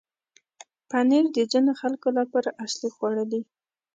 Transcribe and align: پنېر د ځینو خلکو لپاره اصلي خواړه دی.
پنېر 0.89 1.25
د 1.33 1.37
ځینو 1.51 1.71
خلکو 1.81 2.07
لپاره 2.19 2.49
اصلي 2.65 2.89
خواړه 2.95 3.23
دی. 3.31 3.41